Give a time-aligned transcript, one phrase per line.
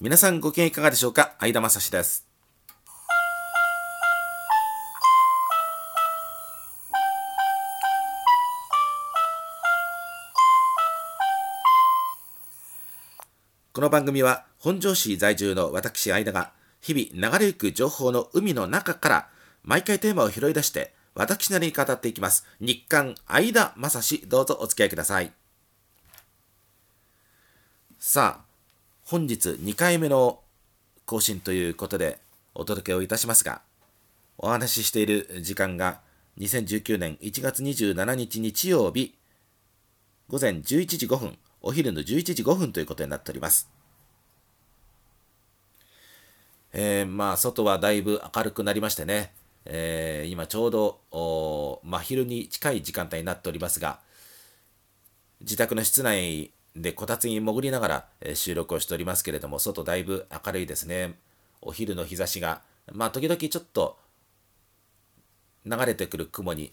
[0.00, 1.34] 皆さんご機嫌いかがでしょうか？
[1.40, 2.24] 相田正史です。
[13.72, 19.28] この番組は本庄市在住の私相田が日々流れゆく情報の海の中から
[19.64, 22.46] 毎回テーマを拾い出して私なりに語っていきます。
[22.60, 25.32] 日刊相田正史どうぞお付き合いください。
[27.98, 28.47] さあ、
[29.10, 30.40] 本日2回目の
[31.06, 32.18] 更新ということで
[32.54, 33.62] お届けをいたしますが、
[34.36, 36.00] お話ししている時間が
[36.38, 39.14] 2019年1月27日日曜日
[40.28, 40.62] 午前11
[40.98, 43.70] 時5分、お昼の11時5分ということになっております。
[46.74, 49.32] えー、まあ、外はだいぶ明るくなりましてね、
[49.64, 54.00] えー、今ちょうど真昼に近い時間帯になっておりますが、
[55.40, 61.18] 自宅の室内でこたつに潜りながら、収録をしておりますけれども、外だいぶ明るいですね。
[61.60, 63.98] お昼の日差しが、まあ時々ちょっと
[65.66, 66.72] 流れてくる雲に、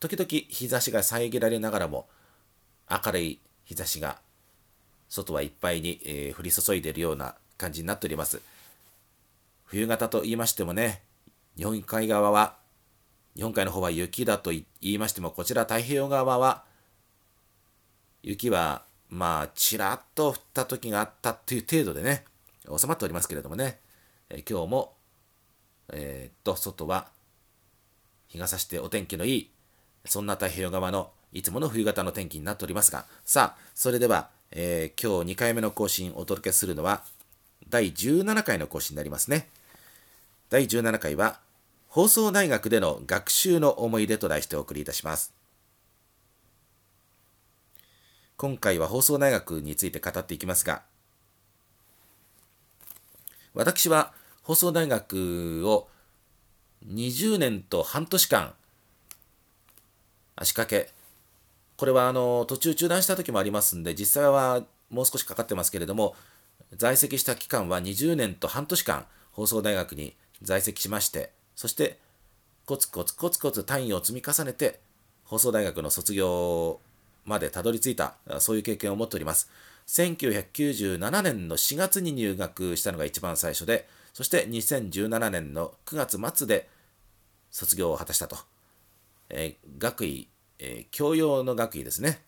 [0.00, 2.08] 時々日差しが遮られながらも、
[2.90, 4.20] 明るい日差しが
[5.08, 8.40] 外はいっぱいに、え、降り注いでいるような感じになっております。
[9.64, 11.02] 冬型と言いましてもね、
[11.56, 12.56] 日本海側は、
[13.36, 16.64] 日本海の方は雪だと言いましても、こちら太平洋側は、
[18.22, 22.24] 雪はまあ、ちらっと降った時があったっていう程度でね、
[22.76, 23.78] 収まっておりますけれどもね、
[24.30, 24.94] え今日も、
[25.92, 27.08] えー、っと、外は
[28.28, 29.50] 日が差してお天気のいい、
[30.04, 37.02] そんな太平洋側のいつもの冬型の天気になっておりますが、さあ、それでは、えー、今日2回目の更新をお届けするのは、
[37.68, 39.48] 第17回の更新になりますね。
[40.48, 41.40] 第17回は、
[41.88, 45.43] 放送大学での学習の思い出と題してお送りいたします。
[48.36, 50.82] 今回は放送大学について語っていきますが、
[53.54, 55.88] 私は放送大学を
[56.88, 58.54] 20年と半年間
[60.34, 60.90] 足掛け、
[61.76, 66.16] これはあの途中中断した時もありますんで、実際はもう少しかかってますけれども、
[66.76, 71.98] 在籍した期間は20年と半年間放送大学に在籍しまして、そして
[72.66, 74.80] コツコツコツコツ単位を積み重ねて
[75.22, 76.80] 放送大学の卒業
[77.24, 79.50] までたどり着いた、そういう経験を持っております。
[79.86, 86.68] 1997年の4月に入学したのが一番最初で、そして2017年の9月末で
[87.50, 88.36] 卒業を果たしたと。
[89.30, 92.20] えー、学位、えー、教養の学位ですね。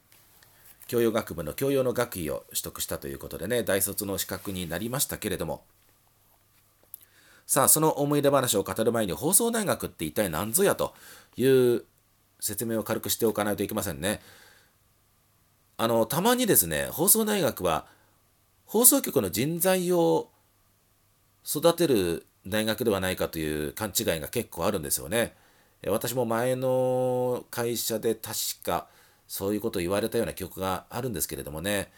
[0.86, 5.64] 教養学部の教養の学位を取得したということでね、大卒の資格になりましたけれども、
[7.46, 10.94] さあ、その思い出話を語る前に、放送大学って一体何ぞやと
[11.36, 11.84] いう
[12.40, 14.20] 説明を軽くしておかないといけませんね。
[15.78, 17.86] あの、たまにですね、放送大学は、
[18.64, 20.30] 放送局の人材を
[21.46, 25.34] 育てる大学ではないかという勘違いが結構あるんですよね。
[25.86, 28.88] 私も前の会社で確か
[29.28, 31.92] そういうことを言われたような記憶があるんですけれどもね。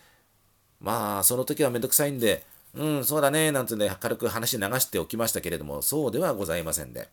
[0.80, 7.08] まあ、その時はめんどくさいんで、うん、そうだね、なんてね、軽く話流しておきましたけれども、そうではございませんで。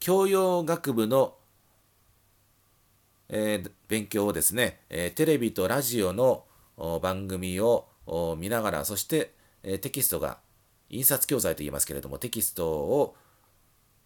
[0.00, 1.34] 教養学部の
[3.28, 6.44] えー、勉強をですね、えー、テレビとラジオの
[7.00, 7.86] 番組を
[8.38, 10.38] 見ながら、そして、えー、テキストが、
[10.90, 13.16] 印刷教材と言いますけれども、テキストを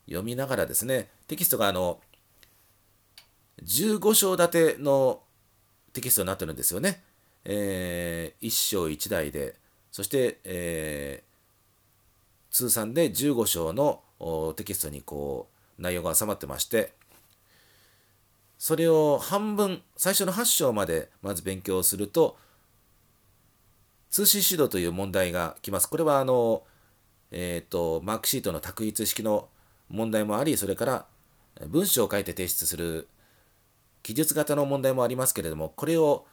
[0.07, 2.01] 読みながらですね、テキストがあの、
[3.65, 5.21] 15章立ての
[5.93, 7.03] テキストになってるんですよね。
[7.45, 9.57] えー、1章1台で、
[9.91, 14.03] そして、えー、通算で15章の
[14.57, 15.49] テキストにこ
[15.79, 16.93] う内容が収まってまして、
[18.59, 22.37] それを半分最初の8章までまず勉強すると
[24.11, 25.87] 通信指導という問題が来ます。
[25.87, 26.63] これはあの、
[27.31, 29.49] えっ、ー、とマークシートの択一式の
[29.89, 31.07] 問題もありそれから
[31.67, 33.09] 文章を書いて提出する
[34.03, 36.27] 記述型の問題もありますけれどもこれを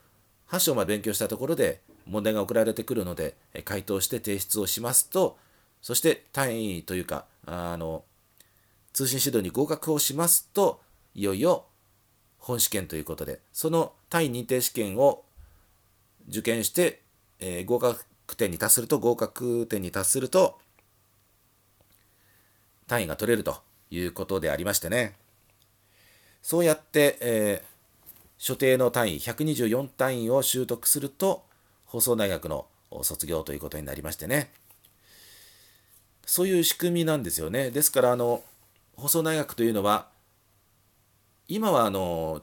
[0.50, 5.38] 8章まで勉強したところで問題が送られてくるので回答して提出をしますと
[5.82, 8.03] そして単位というかあの
[8.94, 10.82] 通信指導に合格をしますと
[11.16, 11.66] いよいよ
[12.46, 15.24] 本試験ということで、その単位認定試験を
[16.30, 17.02] 受験して、
[17.40, 18.06] えー、合格
[18.38, 20.59] 点に達すると、合格点に達すると、
[22.86, 25.16] 単位が取れるということでありましてね。
[26.44, 31.44] そうやって、えー、所定の単位、124単位を習得すると、
[31.86, 32.68] 放送大学の
[33.02, 34.52] 卒業ということになりましてね。
[36.28, 37.72] そういう仕組みなんですよね。
[37.72, 38.44] ですから、あの、
[38.97, 40.14] 放送大学というのは、
[41.47, 42.42] 今はあの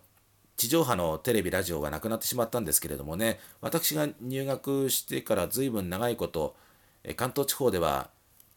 [0.57, 6.55] 地上波のテレビラジオがなくなってしまったんですけれどもね私が入学してから随分長いこと、
[7.17, 8.11] 関東地方では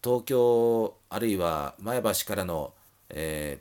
[0.04, 2.74] 東京あるいは前橋からの、
[3.10, 3.60] え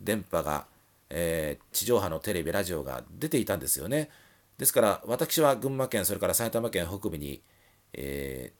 [0.00, 0.66] ー、電波が、
[1.08, 4.10] えー、地上波のテレビラジオが出ていたんですよね。
[4.58, 7.40] ですから私は群馬県それから埼玉県北部に、
[7.94, 8.52] え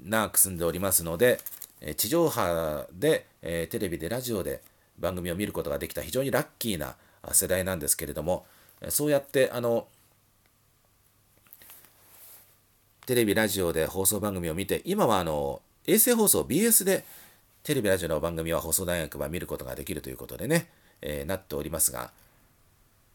[0.00, 1.40] ー、長く住んでおりますので
[1.96, 4.62] 地上波で、えテレビでラジオで
[5.02, 6.94] 番組を見ることができた非常にラッキーな
[7.32, 8.46] 世代なんですけれども
[8.88, 9.86] そうやってあの
[13.04, 17.04] テレビラジオで放送番組を見て今はあの衛星放送 BS で
[17.64, 20.68] テレビラジオの番組は放送大学は見ることができるということでね、
[21.00, 22.12] えー、なっておりますが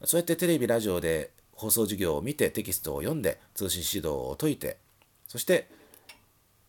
[0.04, 4.78] そうやってテレビラジオで放送授業を見てテキストを読んで通信指導を解いて
[5.28, 5.68] そして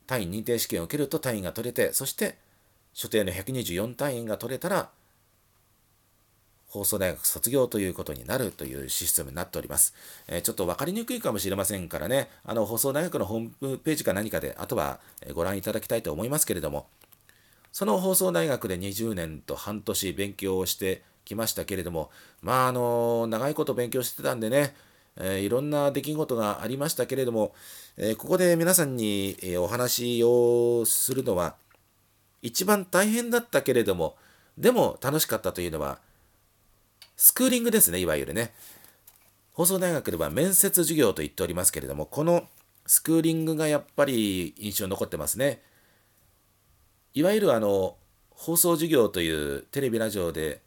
[0.06, 2.38] 単位認定試験を受けると単位が取れてそして
[2.94, 4.91] 所定の124単位が取れたら
[6.69, 9.94] 放送大学卒業ということになるというシステムになっております。
[10.29, 15.00] えー、ちょっと分かりにくいかもしれませんからね、あの放送大学のホームページか何かで、あとは
[15.35, 16.87] ご覧いただきたいと思いますけれども、
[17.73, 22.11] その放送大学で20年と半年勉強をしてきましたけれども、
[22.43, 24.75] まあ、あの、長いこと勉強してたんでね、
[25.17, 27.55] えー、いろんな出来事がありましたけれども、
[27.97, 31.56] えー、ここで皆さんに、えお話をするのは、
[32.41, 34.17] 一番大変だったけれども、
[34.56, 35.99] でも楽しかったというのは、
[37.19, 38.53] スクーリングですね、いわゆるね。
[39.53, 42.47] 放送大学では面接授業と言っておりますけれども、この
[42.87, 45.61] スクーリングがやっぱり印象に残ってますね。
[47.15, 47.97] いわゆるあの、
[48.31, 50.61] 放送授業というテレビラジオで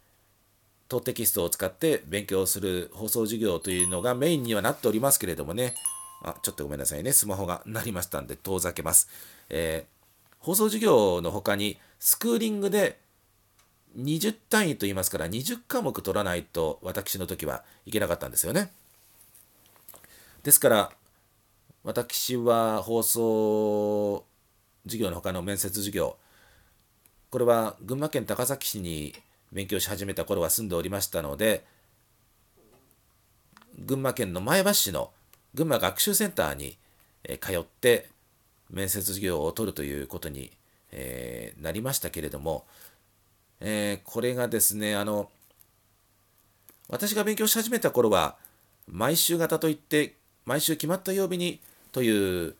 [0.89, 5.73] 当テキストを使って勉強する放送授業というのがメインにはなっておりますけれどもね、
[6.21, 9.07] あちょっとごめんなさいね、スマホが鳴りましたんで遠ざけます。
[9.47, 12.99] えー、放送授業の他にスクーリングで
[13.97, 18.71] 20単位と言いますから20科目取らないと私の時はいけなかったんですよね。
[20.43, 20.91] ですから
[21.83, 24.25] 私は放送
[24.85, 26.17] 授業の他の面接授業
[27.29, 29.13] これは群馬県高崎市に
[29.51, 31.63] 勉強し始めた頃は住んでおりましたので
[33.77, 35.11] 群馬県の前橋市の
[35.53, 36.77] 群馬学習センターに
[37.39, 38.09] 通って
[38.69, 40.51] 面接授業を取るということに、
[41.61, 42.65] なりましたけれども
[43.61, 45.29] えー、これがですね、あの、
[46.89, 48.35] 私が勉強し始めた頃は、
[48.87, 50.15] 毎週型といって、
[50.45, 51.61] 毎週決まった曜日に
[51.91, 52.55] という、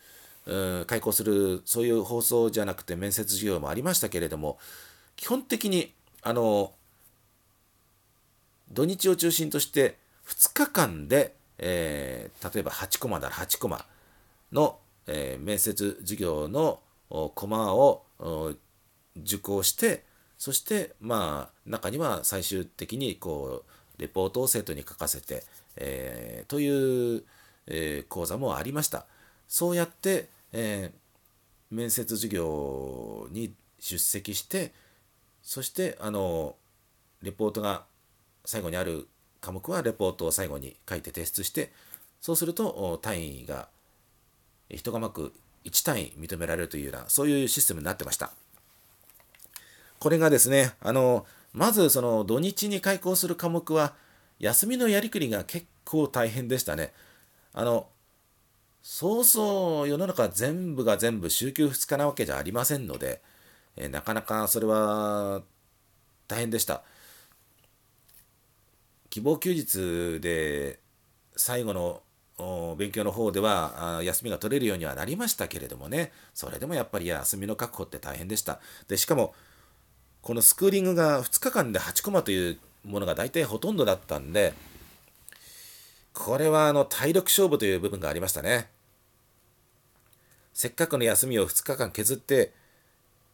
[0.46, 4.60] う開講する、そういう放送じゃなくて面接授業もありましたけれども、
[5.16, 6.72] 基本的に、あの、
[8.72, 9.98] 土日を中心として
[10.28, 13.86] 2日間で、えー、例えば8コマなら8コマ
[14.52, 14.78] の、
[15.08, 18.04] えー、面接授業のコマを
[19.18, 20.06] 受講して、
[20.42, 23.64] そしてまあ中には最終的にこ
[23.98, 25.44] うレポートを生徒に書かせて、
[25.76, 27.24] えー、という、
[27.68, 29.06] えー、講座もありました。
[29.48, 34.74] そうやって、えー、面接授業に出席して
[35.44, 36.56] そしてあの
[37.22, 37.84] レポートが
[38.44, 39.08] 最後にある
[39.42, 41.72] 科目はレポートを最後に書いて提出して
[42.20, 43.68] そうすると単位が
[44.72, 45.34] 1科目
[45.66, 48.32] 1単位認められるというようなそういうシステムになってました。
[50.02, 53.94] これがですね、あの、まずその土日に開講する科目は、
[54.40, 56.92] 休みのやりくりが結構大変でしたね。
[57.54, 57.88] あの、
[58.82, 63.22] そうそう世の中全部が全部週休2日なわけじゃありませんので、
[63.78, 65.44] えなかなかそれは
[66.28, 66.82] 大変でした。
[69.12, 70.80] 希望休日で
[71.36, 71.74] 最後
[72.40, 78.60] の勉強の方では休みが取れるようにはなりましたけれどもね、それでもやっぱり休みの確保って大変でした。
[78.88, 79.36] で、しかも
[80.22, 84.54] このスクーリングが2日間で8コマというものが大体ほとんどだったんで、
[86.14, 88.70] これはあの体力勝負という部分がありましたね。
[90.54, 92.52] せっかくの休みを2日間削って、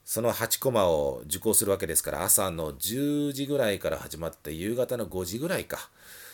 [0.06, 5.89] その8コマを受講するわけですから、朝の10時ぐらいから始まって夕方の5時ぐらいか。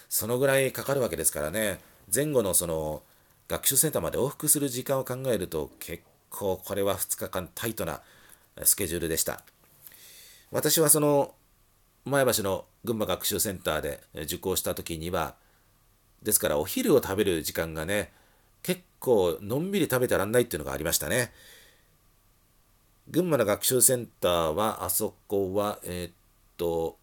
[0.10, 1.80] そのぐらいかかるわけですからね、
[2.14, 3.02] 前後のその
[3.48, 8.02] 学習センターまで往復する時間を考えると結構これは2日間タイトな
[8.64, 9.42] スケジュールでした。
[10.54, 11.34] 私はその
[12.06, 15.34] 前橋の群馬学習センターで受講した時には
[16.22, 18.12] ですからお昼を食べる時間がね
[18.62, 21.32] 結構のんびり食べてらんないっていうのがありましたね。
[23.10, 26.14] 群馬の学習センターはあそこはえー、っ
[26.56, 26.98] と、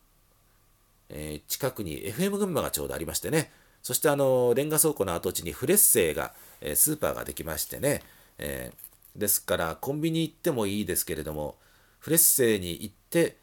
[1.08, 3.50] えー、近くに FM 群馬がちょうどありましてね。
[3.82, 8.02] そしてあのレンガ倉庫の跡地にフレッセイが、えー、スーパーができましてね、
[8.38, 8.70] え
[9.16, 11.56] ですからコンビニ行ってもいいですけれども
[12.00, 13.36] フレッセイに行って、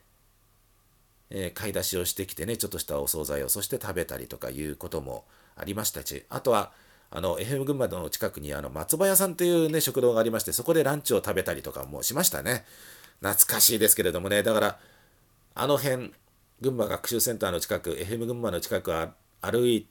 [1.29, 6.71] えー、買い出しをしてきてね、ちょっとしたお惣菜をそして食べたりとかいうこともありましたし、あとは、
[7.09, 12.65] あの FM 群馬の近くにあの松葉屋さんというね食堂がありましてそこでランチを食べたりとかもしましたね。
[13.21, 14.43] 懐かしいですけれどもね。
[14.43, 14.79] だから
[15.55, 16.11] あの辺
[16.61, 18.91] 群馬学習センターの近く FM 群馬の近く
[19.41, 19.87] 歩い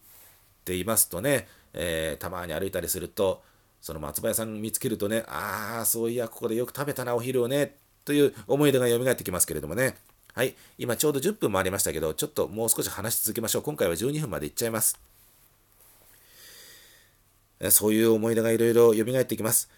[0.65, 3.43] ていますとね、えー、たまに歩いたりすると
[3.81, 9.97] その松葉屋さん見つけるとねああそういやここでよく食べたなお昼をねという思い出が蘇ってきますけれどもね。
[10.37, 10.55] はい。
[10.77, 13.63] 今ちょうど10分回りましたけどちょっともう少し話し続けましょう。
[13.63, 15.01] 今回は12分までいっちゃいます。
[17.71, 19.71] そういう思い出がいろいろ蘇ってきます。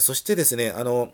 [0.00, 1.12] そしてですねあの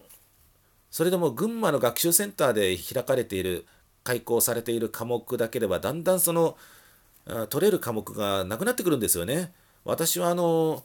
[0.91, 3.67] それでも群馬の学習センターで開かれている
[4.03, 6.57] 開講されている科目だけではだんだんその
[7.51, 9.53] 取れる科目がなくなってくるんですよね。
[9.85, 10.85] 私はあの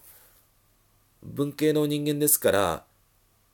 [1.24, 2.84] 文系の人間ですから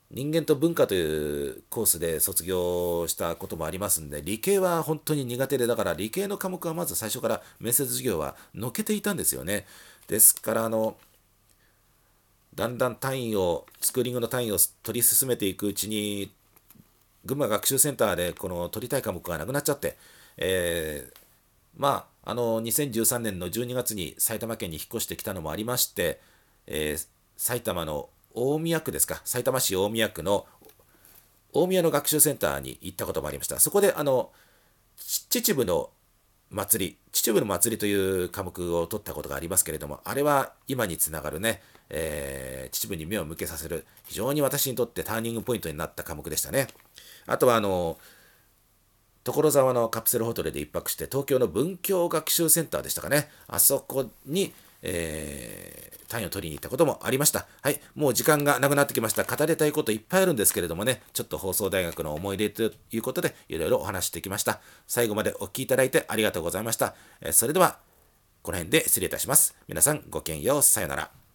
[0.10, 9.66] 人間と文化というコースで卒業したこともありますんで理系は本当に苦手でだから理系の科目はまず最初から面接授業はのけていたんですよね。
[10.08, 10.96] ですからあの
[12.56, 16.32] だんだん単位をスクーリングの単位を取り進めていくうちに
[17.26, 19.98] 群馬学習センターでこの取りたい科目がなくなっちゃって、
[20.38, 21.18] えー、
[21.76, 26.20] まあ、あの2013年の12月に埼玉県に引っ越してきたのもありまして、
[26.66, 30.46] えー、埼玉の大宮区ですか、埼玉市大宮区の
[31.53, 33.60] 大宮の学習センターに行ったこともありました。
[33.60, 34.32] そこであの
[34.98, 35.89] 秩父の
[36.50, 46.67] 祭り、秩父の祭りという科目を取ったことがありますけれども、あれは今につながるね、えー、秩父に目を向けさせる、非常に私にとってターニングポイントになった科目でしたね。
[47.25, 47.98] あとは、あの、
[49.24, 57.48] 所沢のカプセルホテルで1泊して、東京の文教学習センターでしたかね、あそこに、えー、単位を取りに行ったこともありました。
[57.62, 59.24] はい、もう時間がなくなってきました。
[59.24, 64.62] 語りたいこといっぱいあるんですけれどもね、ちょっと放送大学の思い出ということで、いろいろお話してきました。
[64.88, 66.96] 最後までお聴きいただいてありがとうございました。
[67.22, 67.79] えー、それでは、
[68.43, 69.55] この辺で失礼いたします。
[69.67, 70.63] 皆さんごきげんよう。
[70.63, 71.26] さよなら。